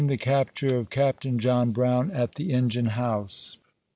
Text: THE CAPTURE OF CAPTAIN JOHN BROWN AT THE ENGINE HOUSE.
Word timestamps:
THE 0.07 0.17
CAPTURE 0.17 0.77
OF 0.79 0.89
CAPTAIN 0.89 1.37
JOHN 1.37 1.73
BROWN 1.73 2.09
AT 2.09 2.33
THE 2.33 2.53
ENGINE 2.53 2.87
HOUSE. 2.87 3.59